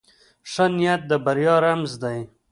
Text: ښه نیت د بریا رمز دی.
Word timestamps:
ښه 0.51 0.65
نیت 0.77 1.01
د 1.09 1.11
بریا 1.25 1.55
رمز 1.65 1.91
دی. 2.03 2.19